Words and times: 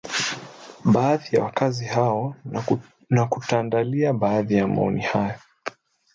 baadhi 0.85 1.35
ya 1.35 1.43
wakazi 1.43 1.85
hao 1.85 2.35
na 3.09 3.25
kutuandalia 3.27 4.13
baadhi 4.13 4.55
ya 4.55 4.67
maoni 4.67 5.01
hayo 5.01 5.39